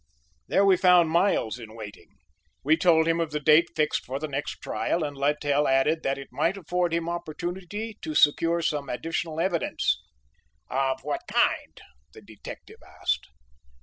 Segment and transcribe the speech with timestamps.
[0.47, 2.07] There we found Miles in waiting.
[2.63, 6.17] We told him of the date fixed for the next trial, and Littell added that
[6.17, 10.01] it might afford him opportunity to secure some additional evidence.
[10.71, 11.79] "Of what kind?"
[12.13, 13.27] the detective asked.